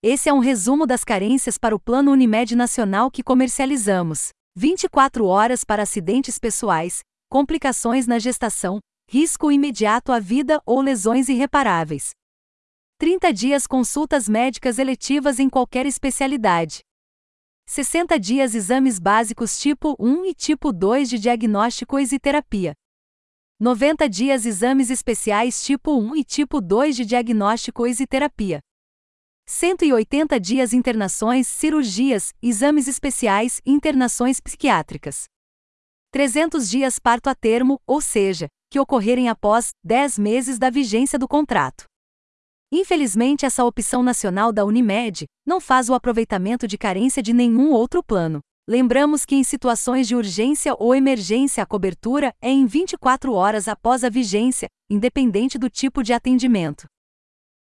Esse 0.00 0.28
é 0.28 0.32
um 0.32 0.38
resumo 0.38 0.86
das 0.86 1.02
carências 1.02 1.58
para 1.58 1.74
o 1.74 1.80
Plano 1.80 2.12
Unimed 2.12 2.54
Nacional 2.54 3.10
que 3.10 3.20
comercializamos. 3.20 4.28
24 4.54 5.26
horas 5.26 5.64
para 5.64 5.82
acidentes 5.82 6.38
pessoais, 6.38 7.00
complicações 7.28 8.06
na 8.06 8.16
gestação, 8.20 8.78
risco 9.10 9.50
imediato 9.50 10.12
à 10.12 10.20
vida 10.20 10.62
ou 10.64 10.80
lesões 10.80 11.28
irreparáveis. 11.28 12.10
30 12.98 13.32
dias 13.32 13.66
consultas 13.66 14.28
médicas 14.28 14.78
eletivas 14.78 15.40
em 15.40 15.50
qualquer 15.50 15.84
especialidade. 15.84 16.78
60 17.66 18.20
dias 18.20 18.54
exames 18.54 19.00
básicos 19.00 19.58
tipo 19.58 19.96
1 19.98 20.26
e 20.26 20.34
tipo 20.34 20.72
2 20.72 21.08
de 21.08 21.18
diagnóstico 21.18 21.98
e 21.98 22.18
terapia. 22.20 22.72
90 23.58 24.08
dias 24.08 24.46
exames 24.46 24.90
especiais 24.90 25.60
tipo 25.64 25.98
1 25.98 26.14
e 26.14 26.22
tipo 26.22 26.60
2 26.60 26.94
de 26.94 27.04
diagnóstico 27.04 27.84
e 27.84 28.06
terapia. 28.06 28.60
180 29.50 30.38
dias 30.38 30.74
internações, 30.74 31.48
cirurgias, 31.48 32.34
exames 32.42 32.86
especiais 32.86 33.62
internações 33.64 34.40
psiquiátricas. 34.40 35.24
300 36.12 36.68
dias 36.68 36.98
parto 36.98 37.30
a 37.30 37.34
termo, 37.34 37.80
ou 37.86 37.98
seja, 38.02 38.48
que 38.70 38.78
ocorrerem 38.78 39.30
após 39.30 39.70
10 39.82 40.18
meses 40.18 40.58
da 40.58 40.68
vigência 40.68 41.18
do 41.18 41.26
contrato. 41.26 41.84
Infelizmente, 42.70 43.46
essa 43.46 43.64
opção 43.64 44.02
nacional 44.02 44.52
da 44.52 44.66
Unimed 44.66 45.24
não 45.46 45.60
faz 45.60 45.88
o 45.88 45.94
aproveitamento 45.94 46.68
de 46.68 46.76
carência 46.76 47.22
de 47.22 47.32
nenhum 47.32 47.72
outro 47.72 48.02
plano. 48.02 48.40
Lembramos 48.68 49.24
que 49.24 49.34
em 49.34 49.42
situações 49.42 50.06
de 50.06 50.14
urgência 50.14 50.74
ou 50.78 50.94
emergência 50.94 51.62
a 51.62 51.66
cobertura 51.66 52.34
é 52.42 52.50
em 52.50 52.66
24 52.66 53.32
horas 53.32 53.66
após 53.66 54.04
a 54.04 54.10
vigência, 54.10 54.68
independente 54.90 55.56
do 55.56 55.70
tipo 55.70 56.02
de 56.02 56.12
atendimento. 56.12 56.84